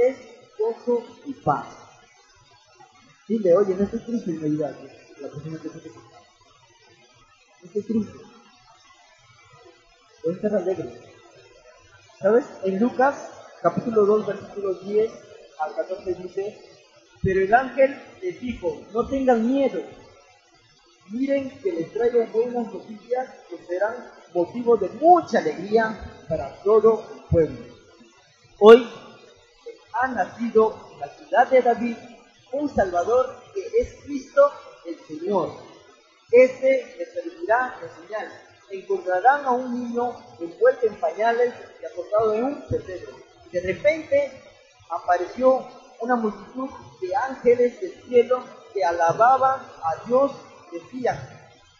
es 0.00 0.16
gozo 0.58 1.04
y 1.24 1.32
paz. 1.34 1.66
Dile, 3.26 3.56
oye, 3.56 3.74
no 3.74 3.84
estoy 3.84 4.00
triste 4.00 4.30
en 4.30 4.42
Navidad. 4.42 4.76
La 5.20 5.28
persona 5.28 5.58
que 5.60 5.68
se 5.68 5.90
estoy 7.66 7.82
triste. 7.82 8.18
A 10.26 10.32
estar 10.32 10.54
alegre. 10.54 11.00
¿Sabes? 12.20 12.44
En 12.64 12.78
Lucas, 12.78 13.14
capítulo 13.62 14.06
2, 14.06 14.26
versículo 14.26 14.74
10 14.74 15.12
al 15.60 15.74
14 15.74 16.14
dice, 16.14 16.58
pero 17.22 17.40
el 17.40 17.54
ángel 17.54 18.02
les 18.22 18.40
dijo, 18.40 18.82
no 18.92 19.06
tengan 19.06 19.46
miedo 19.46 19.80
Miren 21.10 21.50
que 21.60 21.70
les 21.70 21.92
traigo 21.92 22.26
buenas 22.32 22.72
noticias 22.72 23.30
que 23.48 23.58
serán 23.58 24.10
motivo 24.34 24.76
de 24.76 24.88
mucha 25.00 25.38
alegría 25.38 26.24
para 26.28 26.52
todo 26.64 27.04
el 27.14 27.22
pueblo. 27.30 27.74
Hoy 28.58 28.88
ha 29.92 30.08
nacido 30.08 30.76
en 30.94 31.00
la 31.00 31.08
ciudad 31.08 31.48
de 31.48 31.62
David 31.62 31.96
un 32.52 32.68
Salvador 32.68 33.40
que 33.54 33.60
es 33.80 33.94
Cristo 34.04 34.50
el 34.84 34.98
Señor. 35.06 35.52
Este 36.30 36.96
les 36.98 37.12
servirá 37.12 37.78
de 37.80 37.88
señal. 37.88 38.32
Encontrarán 38.70 39.44
a 39.44 39.50
un 39.52 39.72
niño 39.72 40.16
envuelto 40.40 40.86
en 40.86 40.96
pañales 40.96 41.54
y 41.80 41.86
acostado 41.86 42.34
en 42.34 42.44
un 42.44 42.62
pesebre. 42.68 43.14
De 43.52 43.60
repente 43.60 44.42
apareció 44.90 45.66
una 46.00 46.16
multitud 46.16 46.68
de 47.00 47.14
ángeles 47.14 47.80
del 47.80 48.02
cielo 48.02 48.42
que 48.74 48.84
alababan 48.84 49.60
a 49.60 50.04
Dios 50.06 50.32
decían, 50.72 51.18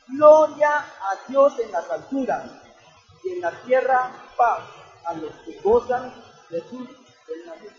gloria 0.08 0.78
a 0.78 1.28
Dios 1.28 1.58
en 1.58 1.72
las 1.72 1.90
alturas 1.90 2.50
y 3.24 3.32
en 3.32 3.40
la 3.40 3.50
tierra 3.62 4.12
paz 4.36 4.60
a 5.04 5.14
los 5.14 5.32
que 5.44 5.60
gozan 5.60 6.14
de 6.50 6.60
sus 6.60 6.88
bendiciones. 7.26 7.72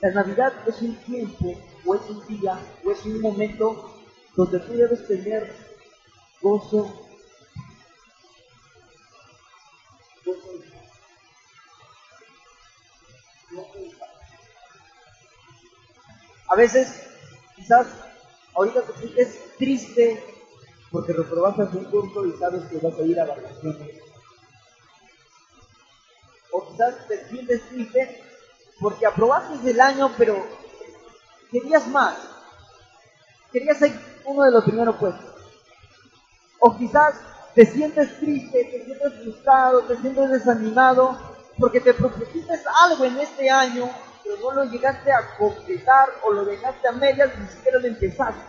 La 0.00 0.10
Navidad 0.10 0.52
es 0.66 0.80
un 0.82 0.94
tiempo, 1.04 1.54
o 1.84 1.94
es 1.94 2.02
un 2.10 2.26
día, 2.26 2.58
o 2.84 2.92
es 2.92 3.04
un 3.06 3.20
momento 3.20 3.95
donde 4.36 4.60
tú 4.60 4.72
debes 4.74 5.06
tener 5.06 5.52
gozo, 6.42 7.06
A 16.48 16.54
veces, 16.54 16.88
quizás 17.54 17.86
ahorita 18.54 18.80
te 18.82 18.92
sientes 18.94 19.56
triste 19.58 20.24
porque 20.90 21.12
reprobaste 21.12 21.76
un 21.76 21.84
curso 21.84 22.24
y 22.24 22.32
sabes 22.38 22.64
que 22.70 22.78
vas 22.78 22.94
a 22.98 23.02
ir 23.02 23.20
a 23.20 23.26
vacaciones. 23.26 24.00
O 26.52 26.66
quizás 26.66 26.94
te 27.08 27.28
sientes 27.28 27.60
triste 27.68 28.22
porque 28.80 29.04
aprobaste 29.04 29.70
el 29.70 29.80
año, 29.80 30.10
pero 30.16 30.46
querías 31.50 31.86
más. 31.88 32.16
Querías 33.52 33.78
uno 34.26 34.42
de 34.44 34.50
los 34.50 34.64
primeros 34.64 34.96
puestos. 34.96 35.24
O 36.60 36.76
quizás 36.76 37.14
te 37.54 37.64
sientes 37.64 38.18
triste, 38.18 38.64
te 38.64 38.84
sientes 38.84 39.14
frustrado, 39.22 39.82
te 39.82 39.96
sientes 39.96 40.30
desanimado 40.30 41.18
porque 41.58 41.80
te 41.80 41.94
propusiste 41.94 42.52
algo 42.84 43.04
en 43.04 43.18
este 43.18 43.48
año 43.48 43.88
pero 44.26 44.36
no 44.38 44.52
lo 44.52 44.64
llegaste 44.64 45.12
a 45.12 45.36
completar 45.36 46.08
o 46.22 46.32
lo 46.32 46.44
dejaste 46.44 46.88
a 46.88 46.92
medias, 46.92 47.38
ni 47.38 47.48
siquiera 47.48 47.78
lo 47.78 47.86
empezaste. 47.86 48.40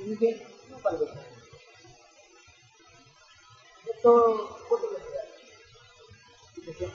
Y 0.00 0.10
dije, 0.10 0.46
no 0.70 0.78
valgo 0.80 1.06
Esto, 3.94 4.58
¿cuánto 4.68 4.86
le 4.90 4.98
queda? 6.76 6.90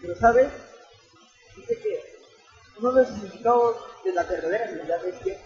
Pero 0.00 0.16
sabes, 0.16 0.52
uno 2.78 2.92
de 2.92 3.02
los 3.02 3.08
significados 3.08 3.76
de 4.04 4.12
la 4.12 4.22
verdadera 4.24 4.66
realidad 4.66 5.04
es 5.06 5.18
que 5.20 5.38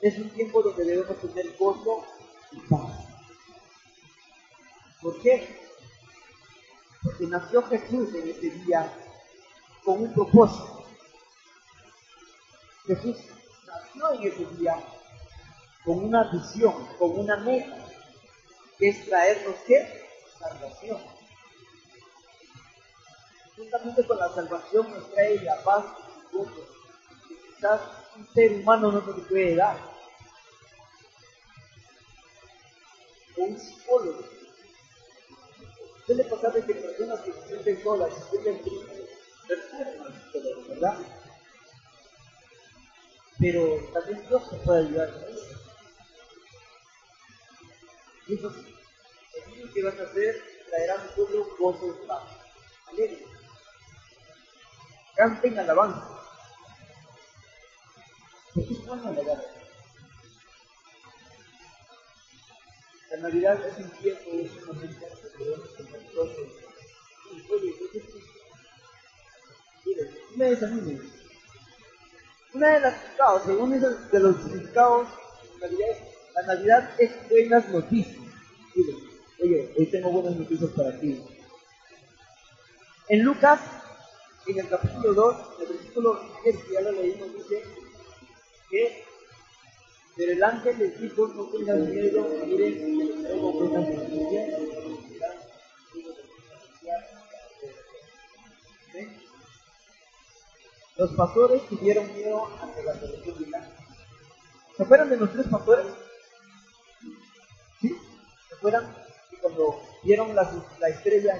es 0.00 0.18
un 0.18 0.30
tiempo 0.30 0.62
donde 0.62 0.84
debemos 0.84 1.18
tener 1.18 1.56
gozo 1.58 2.04
y 2.52 2.60
paz. 2.60 2.90
¿Por 5.02 5.20
qué? 5.20 5.58
Porque 7.02 7.26
nació 7.26 7.62
Jesús 7.62 8.14
en 8.14 8.28
ese 8.28 8.50
día 8.50 8.92
con 9.84 10.02
un 10.02 10.12
propósito. 10.12 10.84
Jesús 12.86 13.16
nació 13.66 14.12
en 14.12 14.22
ese 14.22 14.46
día 14.56 14.76
con 15.84 16.04
una 16.04 16.30
visión, 16.30 16.86
con 16.98 17.18
una 17.18 17.36
meta, 17.36 17.76
que 18.78 18.88
es 18.88 19.06
traernos 19.06 19.56
qué? 19.66 20.06
Salvación. 20.38 21.19
Juntamente 23.60 24.06
con 24.06 24.16
la 24.16 24.28
salvación 24.30 24.90
nos 24.90 25.10
trae 25.10 25.38
la 25.42 25.62
paz 25.62 25.84
y 25.98 26.18
el 26.18 26.28
gozo, 26.32 26.66
que 27.28 27.36
quizás 27.36 27.80
un 28.16 28.26
ser 28.32 28.52
humano 28.52 28.90
no 28.90 29.02
nos 29.02 29.26
puede 29.26 29.54
dar. 29.54 29.76
O 33.36 33.42
un 33.42 33.60
psicólogo. 33.60 34.24
Suele 36.06 36.24
pasar 36.24 36.54
de 36.54 36.64
que 36.64 36.74
personas 36.74 37.20
que 37.20 37.32
se 37.34 37.48
sienten 37.48 37.82
solas, 37.82 38.14
se 38.14 38.30
sienten 38.30 38.62
tristes, 38.62 39.10
recurren 39.46 40.00
al 40.00 40.68
¿verdad? 40.68 40.98
Pero 43.38 43.90
también 43.92 44.26
Dios 44.26 44.52
nos 44.52 44.62
puede 44.62 44.86
ayudar 44.86 45.12
con 45.12 45.22
eso. 45.24 45.60
Y 48.26 48.34
eso 48.36 48.50
sí, 48.54 48.74
el 49.34 49.50
niño 49.50 49.70
que 49.74 49.82
vas 49.82 50.00
a 50.00 50.04
hacer 50.04 50.42
traerá 50.66 50.94
a 50.94 51.08
su 51.08 51.14
pueblo 51.14 51.46
gozo 51.58 51.86
y 51.88 52.06
paz. 52.06 52.22
Alegre. 52.88 53.39
Canten 55.16 55.58
alabanza. 55.58 56.08
Porque 58.54 58.72
es 58.72 58.86
bueno 58.86 59.08
alabar. 59.08 59.44
La 63.10 63.16
Navidad 63.16 63.66
es 63.66 63.84
un 63.84 63.90
tiempo, 63.90 64.30
es 64.32 64.52
un 64.52 64.66
momento 64.66 65.06
que 65.06 65.38
podemos 65.38 65.76
tener 65.76 66.12
todos. 66.12 66.30
Oye, 67.50 67.74
¿qué 67.92 67.98
es? 67.98 68.04
Miren, 69.84 70.18
me 70.36 70.50
desanimen. 70.50 71.12
Una 72.54 72.68
de 72.68 72.80
las 72.80 72.94
significados, 72.94 73.42
según 73.44 73.72
uno 73.72 73.88
de 73.88 74.20
los 74.20 74.36
significados 74.36 75.08
la 75.60 76.42
Navidad 76.54 76.90
es 76.98 77.10
buenas 77.28 77.68
noticias. 77.68 78.16
Miren, 78.74 78.96
oye, 79.42 79.74
hoy 79.76 79.86
tengo 79.86 80.10
buenas 80.10 80.36
noticias 80.36 80.70
para 80.70 80.98
ti. 80.98 81.22
En 83.08 83.22
Lucas, 83.24 83.60
en 84.50 84.58
el 84.58 84.68
capítulo 84.68 85.14
2, 85.14 85.36
el 85.60 85.66
versículo 85.68 86.20
10, 86.44 86.64
que 86.64 86.72
ya 86.72 86.80
lo 86.80 86.92
leímos, 86.92 87.32
dice 87.34 87.62
que 88.68 89.10
pero 90.16 90.32
el 90.32 90.42
ángel 90.42 90.78
les 90.78 91.00
dijo, 91.00 91.28
no 91.28 91.44
tengan 91.44 91.88
miedo, 91.88 92.28
miren, 92.46 93.22
tengo 93.22 93.52
buenas 93.52 93.88
noticias. 93.88 94.60
Los 100.96 101.10
pastores 101.12 101.62
tuvieron 101.68 102.12
miedo 102.14 102.46
ante 102.60 102.82
la 102.82 102.92
ángel. 102.92 103.74
¿Se 104.76 104.82
acuerdan 104.82 105.08
de 105.08 105.16
los 105.16 105.32
tres 105.32 105.46
pastores? 105.46 105.86
¿Sí? 107.80 107.96
¿Se 108.48 108.54
acuerdan? 108.56 108.94
Y 109.30 109.36
cuando 109.36 109.80
vieron 110.02 110.34
la, 110.34 110.50
la 110.80 110.88
estrella 110.88 111.38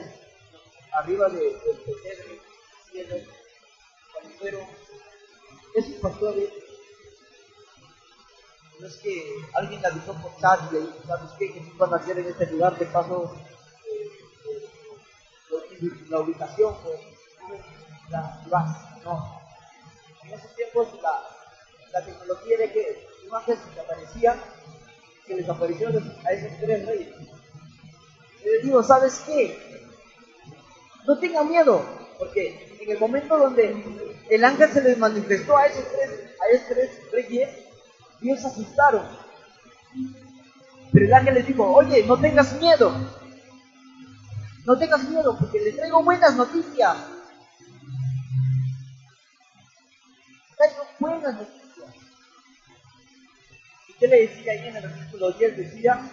arriba 0.93 1.29
de, 1.29 1.39
del 1.39 1.77
pesebre, 1.85 2.41
cuando 4.13 4.31
fueron 4.39 4.67
esos 5.75 5.95
pastores 5.97 6.51
no 8.81 8.87
es 8.87 8.97
que 8.97 9.35
alguien 9.55 9.81
le 9.83 9.89
avisó 9.89 10.15
por 10.15 10.35
chat 10.39 10.61
y 10.71 10.75
le 10.75 10.81
dijo, 10.81 10.99
¿sabes 11.07 11.31
qué? 11.39 11.53
Que 11.53 11.73
van 11.77 11.93
a 11.93 11.97
hacer 11.97 12.19
en 12.19 12.29
este 12.29 12.47
lugar, 12.47 12.79
te 12.79 12.87
paso 12.87 13.31
eh, 13.87 14.11
eh, 15.51 15.91
la 16.09 16.21
ubicación, 16.21 16.75
pues, 16.83 17.01
la, 18.09 18.43
vas. 18.49 19.03
No. 19.05 19.39
En 20.25 20.33
esos 20.33 20.55
tiempos 20.55 20.89
la, 21.03 21.23
la 21.93 22.05
tecnología 22.05 22.57
de 22.57 22.73
que 22.73 23.07
imágenes 23.25 23.61
que 23.75 23.81
aparecían, 23.81 24.41
que 25.27 25.35
les 25.35 25.49
aparecieron 25.49 26.17
a 26.25 26.33
esos 26.33 26.59
tres 26.59 26.87
reyes. 26.87 27.15
Y 28.41 28.45
les 28.49 28.63
digo, 28.63 28.83
¿sabes 28.83 29.21
qué? 29.27 29.59
No 31.07 31.19
tengan 31.19 31.49
miedo, 31.49 31.85
porque 32.19 32.70
en 32.91 32.97
el 32.97 33.01
momento 33.01 33.39
donde 33.39 33.73
el 34.29 34.45
ángel 34.45 34.69
se 34.73 34.81
les 34.81 34.99
manifestó 34.99 35.57
a 35.57 35.67
esos 35.67 35.85
tres, 35.93 36.11
a 36.41 36.53
esos 36.53 36.67
tres 36.67 36.91
reyes, 37.13 37.49
ellos 38.21 38.45
asustaron. 38.45 39.07
Pero 40.93 41.07
el 41.07 41.15
ángel 41.15 41.35
les 41.35 41.47
dijo, 41.47 41.73
oye, 41.73 42.03
no 42.03 42.19
tengas 42.19 42.53
miedo. 42.55 42.93
No 44.67 44.77
tengas 44.77 45.05
miedo 45.05 45.37
porque 45.39 45.61
les 45.61 45.77
traigo 45.77 46.03
buenas 46.03 46.35
noticias. 46.35 46.97
Traigo 50.57 50.85
buenas 50.99 51.35
noticias. 51.37 51.95
¿Y 53.87 53.93
qué 54.01 54.09
le 54.09 54.21
decía 54.27 54.53
ahí 54.53 54.67
en 54.67 54.77
el 54.77 54.83
versículo 54.83 55.31
10? 55.31 55.57
Decía 55.57 56.11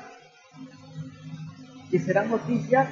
que 1.89 1.99
serán 1.99 2.29
noticias, 2.29 2.87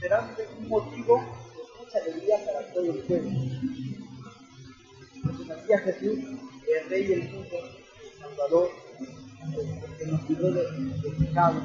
serán 0.00 0.34
un 0.58 0.68
motivo 0.68 1.18
de 1.18 1.84
mucha 1.84 1.98
alegría 1.98 2.36
para 2.46 2.72
todo 2.72 2.84
el 2.84 2.98
pueblo. 3.00 3.30
Porque 5.22 5.44
nacía 5.44 5.78
Jesús 5.80 6.18
el 6.18 6.88
Rey 6.88 7.06
del 7.06 7.30
mundo, 7.30 7.56
el 7.56 8.18
Salvador, 8.18 8.70
el 9.42 9.96
que 9.96 10.06
nos 10.06 10.28
libró 10.30 10.52
de, 10.52 10.62
de 10.62 11.10
pecado, 11.18 11.60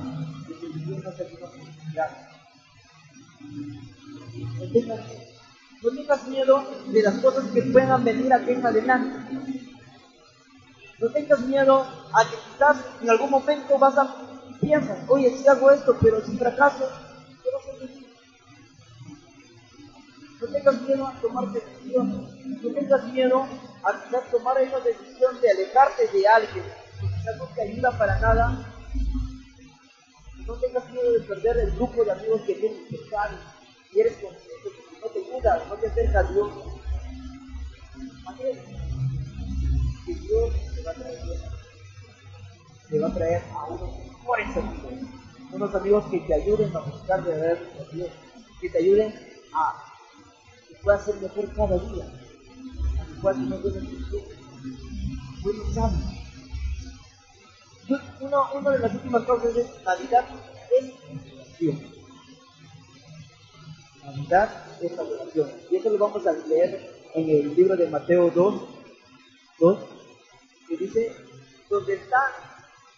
el 0.49 0.59
que 0.59 0.67
vivió 0.67 0.95
una 0.97 1.11
segunda 1.11 1.47
felicidad. 1.49 2.17
No 4.59 4.71
tengas, 4.71 4.99
no 5.81 5.89
tengas 5.91 6.27
miedo 6.27 6.63
de 6.87 7.01
las 7.01 7.15
cosas 7.19 7.45
que 7.51 7.61
puedan 7.61 8.03
venir 8.03 8.33
aquí 8.33 8.51
en 8.51 8.65
adelante. 8.65 9.17
No 10.99 11.09
tengas 11.09 11.39
miedo 11.41 11.81
a 12.13 12.29
que 12.29 12.35
quizás 12.51 12.77
en 13.01 13.09
algún 13.09 13.29
momento 13.29 13.77
vas 13.77 13.97
a 13.97 14.15
piensas, 14.59 14.99
oye, 15.07 15.35
si 15.37 15.47
hago 15.47 15.69
esto, 15.71 15.95
pero 16.01 16.25
si 16.25 16.37
fracaso, 16.37 16.89
No 20.45 20.51
tengas 20.51 20.81
miedo 20.81 21.07
a 21.07 21.21
tomar 21.21 21.51
decisiones. 21.51 22.29
No 22.61 22.71
tengas 22.71 23.03
miedo 23.05 23.47
a 23.81 24.03
quizás 24.03 24.29
tomar 24.29 24.61
esa 24.61 24.79
decisión 24.79 25.41
de 25.41 25.49
alejarte 25.49 26.07
de 26.07 26.27
alguien 26.27 26.63
que 27.01 27.07
quizás 27.07 27.37
no 27.37 27.45
te 27.55 27.61
ayuda 27.63 27.97
para 27.97 28.19
nada. 28.19 28.57
No 30.45 30.53
tengas 30.53 30.87
miedo 30.91 31.11
de 31.13 31.19
perder 31.21 31.57
el 31.57 31.71
grupo 31.71 32.03
de 32.03 32.11
amigos 32.11 32.41
que 32.45 32.53
tienes 32.53 32.77
que 32.87 32.95
estar 32.95 33.31
y 33.91 33.99
eres 33.99 34.13
consciente 34.17 34.69
que 34.69 34.99
no 35.01 35.07
te 35.07 35.19
ayuda, 35.19 35.65
no 35.67 35.75
te 35.77 35.87
acerca 35.87 36.19
a 36.19 36.23
Dios. 36.23 36.53
Imagínate 38.21 38.61
que 40.05 40.13
Dios 40.13 40.53
te 40.75 40.83
va 40.83 40.91
a 40.91 40.93
traer 40.93 41.19
te 42.87 42.99
va 42.99 43.07
a 43.07 43.13
traer 43.15 43.41
a 43.51 43.65
unos 43.65 43.97
mejores 43.97 44.57
amigos, 44.57 44.93
unos 45.51 45.73
amigos 45.73 46.05
que 46.11 46.19
te 46.19 46.35
ayuden 46.35 46.75
a 46.75 46.79
buscar 46.81 47.23
de 47.23 47.33
verdad 47.33 47.63
a 47.79 47.95
Dios, 47.95 48.09
que 48.61 48.69
te 48.69 48.77
ayuden 48.77 49.11
a 49.55 49.94
que 50.85 50.91
puedas 50.91 51.05
ser 51.05 51.15
mejor 51.15 51.53
cada 51.55 51.77
día 51.77 52.05
cual 53.21 53.49
no 53.49 53.57
buenas 53.57 53.89
virtudes, 53.89 54.37
buenos 55.41 55.77
hábitos. 55.77 56.11
Uno, 58.19 58.53
una 58.53 58.69
de 58.71 58.79
las 58.79 58.93
últimas 58.93 59.23
cosas 59.23 59.55
es 59.55 59.83
Navidad 59.83 60.25
es 60.79 60.93
adoración. 61.09 61.91
Navidad 64.03 64.65
es 64.81 64.99
adoración. 64.99 65.51
Y 65.71 65.75
eso 65.75 65.89
lo 65.89 65.97
vamos 65.97 66.27
a 66.27 66.33
leer 66.33 67.03
en 67.15 67.29
el 67.29 67.55
libro 67.55 67.75
de 67.75 67.89
Mateo 67.89 68.29
2, 68.29 68.61
2 69.59 69.79
que 70.67 70.77
dice, 70.77 71.15
¿dónde 71.69 71.93
está, 71.95 72.27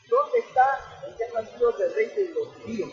dónde 0.10 0.40
está 0.40 1.08
el 1.08 1.16
ya 1.18 1.42
nacido 1.42 1.72
del 1.72 1.94
rey 1.94 2.08
de 2.08 2.34
los 2.34 2.48
judíos? 2.56 2.92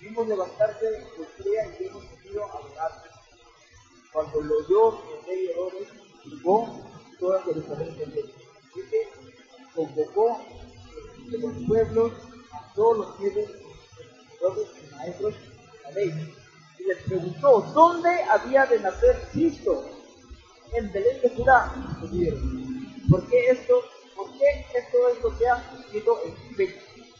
Vimos 0.00 0.28
levantarse 0.28 0.90
de 0.90 1.06
crea 1.38 1.76
y 1.80 1.84
hemos 1.86 2.04
venido 2.22 2.44
a 2.44 2.56
adorarse. 2.56 3.11
Cuando 4.12 4.42
lo 4.42 4.58
oyó 4.58 4.98
el 5.26 5.50
Herodes, 5.50 5.88
llegó 6.24 6.78
toda 7.18 7.42
Jerusalén 7.42 7.94
con 7.94 8.12
él. 8.12 8.34
Dice, 8.74 9.08
convocó 9.74 10.38
de 11.30 11.38
los 11.38 11.52
pueblos 11.66 12.12
a 12.52 12.74
todos 12.74 12.98
los 12.98 13.18
jefes, 13.18 13.50
los 14.42 14.58
y 14.58 14.94
maestros 14.94 15.34
de 15.34 15.82
la 15.82 15.90
ley. 15.92 16.34
Y 16.78 16.84
les 16.84 16.98
preguntó, 17.04 17.60
¿dónde 17.74 18.10
había 18.24 18.66
de 18.66 18.80
nacer 18.80 19.28
Cristo? 19.32 19.84
En 20.74 20.92
Belén 20.92 21.20
de 21.20 21.30
Judá, 21.30 21.72
¿Por 23.10 23.28
qué 23.28 23.50
esto, 23.50 23.82
por 24.16 24.30
qué 24.38 24.66
esto 24.74 25.08
es 25.08 25.22
lo 25.22 25.38
que 25.38 25.46
ha 25.46 25.62
escrito 25.80 26.20
en 26.24 26.56
Belén? 26.56 26.74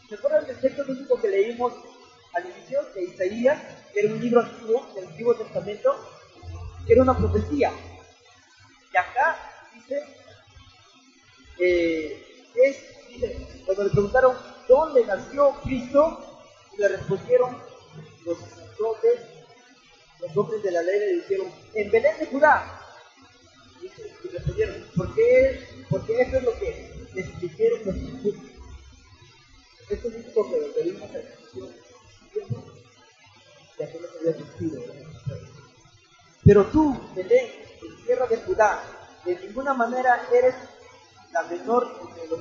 ¿Se 0.09 0.15
acuerdan 0.15 0.45
del 0.45 0.59
texto 0.59 0.85
bíblico 0.85 1.19
que 1.19 1.27
leímos 1.27 1.73
al 2.33 2.49
inicio 2.49 2.79
de 2.93 3.03
Isaías, 3.03 3.59
que 3.93 3.99
era 4.01 4.13
un 4.13 4.19
libro 4.19 4.41
antiguo 4.41 4.85
del 4.95 5.07
Antiguo 5.07 5.35
Testamento? 5.35 6.12
Era 6.87 7.01
una 7.01 7.17
profecía. 7.17 7.71
Y 8.93 8.97
acá 8.97 9.37
dice, 9.73 10.03
eh, 11.59 12.45
es, 12.55 12.77
dice, 13.09 13.63
cuando 13.65 13.83
le 13.85 13.89
preguntaron 13.89 14.35
dónde 14.67 15.05
nació 15.05 15.51
Cristo, 15.63 16.19
le 16.77 16.87
respondieron 16.87 17.57
los 18.25 18.37
sacerdotes, 18.39 19.21
los 20.19 20.37
hombres 20.37 20.63
de 20.63 20.71
la 20.71 20.81
ley 20.81 20.99
le 20.99 21.13
dijeron, 21.15 21.47
en 21.73 21.91
Belén 21.91 22.19
de 22.19 22.25
Judá. 22.27 22.79
Y 23.81 24.27
respondieron, 24.29 24.75
¿por 24.95 25.13
qué, 25.13 25.85
Porque 25.89 26.21
eso 26.21 26.37
es 26.37 26.43
lo 26.43 26.53
que 26.59 27.07
les 27.13 27.39
dijeron 27.41 27.79
los 27.85 27.95
discípulos. 27.95 28.51
Esto 29.89 30.07
es 30.07 30.35
lo 30.35 30.49
que 30.49 30.57
pedimos 30.75 31.09
a 31.09 31.13
la 31.13 31.23
ya 33.79 33.91
que 33.91 33.99
no 33.99 34.07
se 34.07 34.17
había 34.19 34.35
cumplido. 34.35 34.81
Pero 36.45 36.65
tú, 36.65 36.99
Belén, 37.15 37.47
en 37.81 38.05
tierra 38.05 38.27
de 38.27 38.37
Judá, 38.37 38.83
de 39.23 39.35
ninguna 39.39 39.73
manera 39.73 40.27
eres 40.33 40.55
la 41.31 41.43
menor 41.43 41.87
de 42.15 42.27
los 42.27 42.39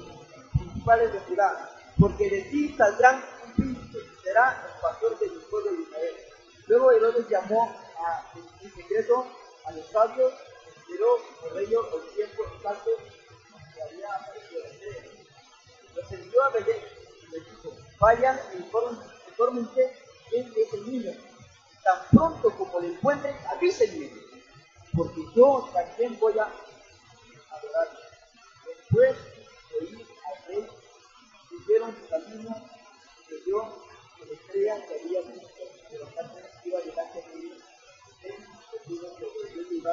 principales 0.58 1.12
de 1.12 1.20
Judá, 1.20 1.70
porque 1.98 2.28
de 2.28 2.42
ti 2.42 2.74
saldrán 2.76 3.22
un 3.44 3.52
príncipe, 3.52 3.98
será 4.24 4.60
el 4.66 4.80
pastor 4.80 5.18
del 5.20 5.30
pueblo 5.48 5.70
de 5.70 5.82
Israel. 5.82 6.14
Luego 6.66 6.92
Herodes 6.92 7.28
llamó 7.28 7.70
a, 7.98 8.24
en 8.34 8.74
secreto 8.74 9.24
a 9.66 9.72
los 9.72 9.86
sabios, 9.86 10.32
esperó 10.66 11.18
por 11.40 11.60
ellos 11.60 11.86
el 11.94 12.14
tiempo 12.16 12.42
exacto 12.56 12.90
que 13.74 13.82
había 13.82 14.08
aparecido 14.14 14.62
en 14.64 15.94
Los 15.94 16.12
envió 16.12 16.42
a 16.42 16.48
Belén 16.50 16.82
y 17.22 17.30
les 17.30 17.50
dijo, 17.50 17.76
vayan 18.00 18.40
y 18.52 18.56
infórmense 19.28 19.92
quién 20.28 20.52
es 20.56 20.74
el 20.74 20.90
niño. 20.90 21.31
Tan 21.84 21.98
pronto 22.10 22.50
como 22.56 22.80
le 22.80 22.88
encuentren, 22.88 23.36
avísenme, 23.48 24.10
porque 24.96 25.20
yo 25.34 25.68
también 25.72 26.18
voy 26.20 26.38
a 26.38 26.48
adorarlo. 27.50 27.98
Después 28.66 29.16
de 29.70 29.86
ir 29.86 30.06
al 30.26 30.46
rey, 30.46 30.68
siguieron 31.48 31.96
su 31.96 32.08
camino 32.08 32.72
que 33.26 34.26
la 34.26 34.34
estrella 34.34 34.86
que 34.86 34.94
había 35.00 35.20
visto 35.22 35.62
de 35.90 35.98
los 35.98 36.08
ángeles 36.18 36.50
iba 36.64 36.78
delante 36.80 37.22
de 37.22 37.38
ellos. 37.38 37.62
Él 38.22 38.34
se 38.70 38.78
tuvo 38.88 39.16
que 39.16 39.24
de 39.24 39.88
a 39.88 39.92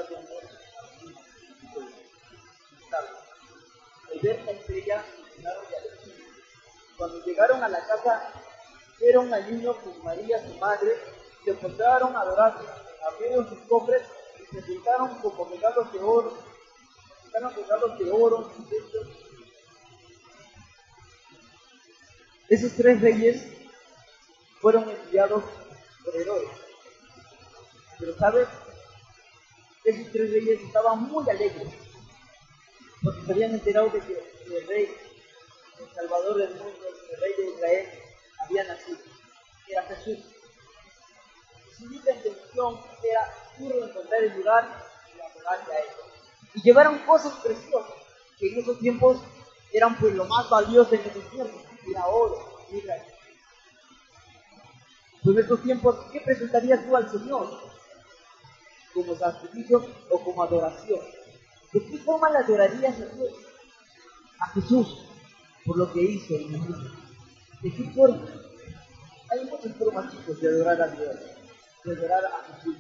Al 4.12 4.20
ver 4.22 4.44
la 4.44 4.52
estrella. 4.52 5.06
Cuando 6.98 7.26
llegaron 7.26 7.64
a 7.64 7.70
la 7.70 7.86
casa, 7.88 8.34
vieron 9.00 9.34
al 9.34 9.52
niño 9.52 9.74
con 9.82 10.04
María, 10.04 10.46
su 10.46 10.54
madre, 10.56 10.98
se 11.46 11.54
postraron 11.54 12.16
a 12.16 12.22
adorarle, 12.22 12.68
abrieron 13.08 13.48
sus 13.50 13.60
cofres 13.60 14.04
y 14.42 14.56
se 14.56 14.62
pintaron 14.62 15.16
como 15.16 15.46
regalos 15.46 15.92
de 15.94 16.00
oro, 16.00 16.38
pintaron 17.24 17.56
regalos 17.56 18.00
de 18.00 18.12
oro, 18.12 18.52
Esos 22.50 22.72
tres 22.74 23.00
reyes 23.00 23.44
fueron 24.60 24.90
enviados 24.90 25.44
por 26.04 26.16
Herodes. 26.16 26.50
Pero 28.00 28.18
sabes, 28.18 28.48
esos 29.84 30.12
tres 30.12 30.32
reyes 30.32 30.60
estaban 30.62 31.04
muy 31.04 31.30
alegres, 31.30 31.68
porque 33.04 33.22
se 33.22 33.32
habían 33.32 33.52
enterado 33.52 33.90
de 33.90 34.00
que 34.02 34.14
el 34.56 34.68
rey, 34.68 34.90
el 35.80 35.94
Salvador 35.94 36.38
del 36.38 36.50
mundo, 36.56 36.88
el 37.12 37.22
rey 37.22 37.34
de 37.38 37.52
Israel, 37.52 37.90
había 38.40 38.64
nacido. 38.64 38.98
Era 39.68 39.84
Jesús. 39.84 40.39
Su 41.80 41.86
única 41.86 42.12
intención 42.14 42.78
era 43.02 43.22
a 43.24 43.88
encontrar 43.88 44.24
el 44.24 44.38
lugar 44.38 44.84
y 45.16 45.20
adorarle 45.22 45.74
a 45.74 45.80
él. 45.80 45.86
Y 46.56 46.62
llevaron 46.62 47.00
cosas 47.00 47.34
preciosas, 47.42 47.94
que 48.38 48.50
en 48.50 48.60
esos 48.60 48.80
tiempos 48.80 49.18
eran 49.72 49.98
pues 49.98 50.14
lo 50.14 50.26
más 50.26 50.50
valioso 50.50 50.94
en 50.96 51.02
esos 51.02 51.30
tiempos 51.30 51.62
era 51.88 52.06
oro, 52.08 52.38
mira. 52.70 52.96
Pues 55.24 55.36
en 55.38 55.42
estos 55.42 55.64
tiempos, 55.64 55.96
¿qué 56.12 56.20
presentarías 56.20 56.86
tú 56.86 56.96
al 56.96 57.10
Señor? 57.10 57.48
¿Como 58.94 59.16
sacrificio 59.16 59.86
o 60.10 60.20
como 60.20 60.44
adoración? 60.44 61.00
¿De 61.72 61.86
qué 61.86 61.98
forma 62.00 62.30
le 62.30 62.40
adorarías 62.40 63.00
a 63.00 63.06
Dios? 63.06 63.34
A 64.40 64.48
Jesús, 64.48 65.06
por 65.66 65.78
lo 65.78 65.92
que 65.94 66.02
hizo 66.02 66.34
en 66.34 66.54
el 66.54 66.60
mundo. 66.60 66.92
¿De 67.62 67.74
qué 67.74 67.84
forma? 67.92 68.26
Hay 69.32 69.46
muchas 69.46 69.76
formas, 69.78 70.42
de 70.42 70.48
adorar 70.48 70.82
a 70.82 70.88
Dios, 70.88 71.16
de 71.84 71.94
adorar 71.94 72.26
a 72.26 72.54
Jesús 72.54 72.78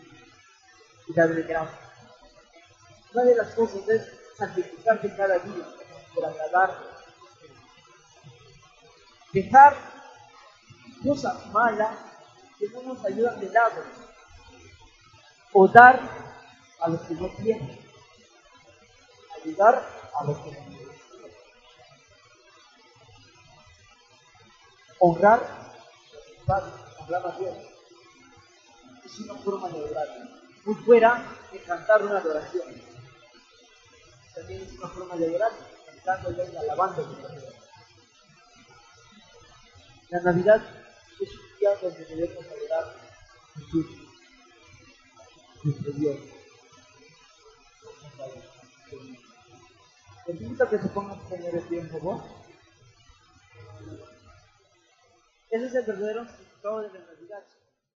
y 1.08 1.14
darle 1.14 1.42
gracias. 1.44 1.80
Una 3.14 3.24
de 3.24 3.36
las 3.36 3.54
cosas 3.56 3.88
es 3.88 4.20
sacrificarte 4.38 5.16
cada 5.16 5.40
día 5.40 5.66
por 6.14 6.26
agradar. 6.26 6.78
Dejar 9.34 9.76
cosas 11.04 11.46
malas 11.48 11.98
que 12.58 12.68
no 12.70 12.82
nos 12.82 13.06
ayudan 13.06 13.40
de 13.40 13.50
lado 13.50 13.84
o 15.54 15.68
dar 15.68 16.00
a 16.82 16.90
los 16.90 17.02
que 17.02 17.14
no 17.16 17.30
tienen. 17.30 17.80
Ayudar 19.42 19.88
a 20.20 20.24
los 20.26 20.38
que 20.40 20.52
no 20.52 20.68
tienen. 20.68 20.90
Honrar 25.00 25.40
a 25.40 26.34
los 26.34 26.46
padres 26.46 26.74
honrar 27.00 27.28
a 27.28 27.38
Dios 27.40 27.79
es 29.12 29.20
una 29.20 29.36
forma 29.36 29.70
de 29.70 29.78
adorar 29.80 30.08
muy 30.66 30.76
fuera 30.76 31.38
de 31.52 31.60
cantar 31.60 32.04
una 32.04 32.18
adoración 32.18 32.66
también 34.36 34.62
es 34.62 34.74
una 34.78 34.88
forma 34.88 35.16
de 35.16 35.26
adorar 35.26 35.52
cantando 36.04 36.44
y 36.44 36.58
alabando 36.58 37.06
a 37.06 37.32
Dios 37.32 37.60
la 40.10 40.20
Navidad 40.22 40.62
es 41.20 41.30
un 41.36 41.60
día 41.60 41.76
donde 41.80 42.06
debemos 42.06 42.46
adorar 42.46 42.84
a 42.84 43.60
Jesús, 43.60 43.86
nuestro 45.64 45.92
Dios. 45.92 46.18
Te 50.26 50.32
invito 50.32 50.64
a 50.64 50.70
que 50.70 50.80
se 50.80 50.88
pongan 50.90 51.20
en 51.32 51.56
el 51.56 51.68
tiempo, 51.68 52.00
¿vos? 52.00 52.24
Ese 55.52 55.66
es 55.66 55.76
el 55.76 55.86
verdadero 55.86 56.26
significado 56.26 56.82
de 56.82 56.88
la 56.88 57.06
Navidad. 57.06 57.44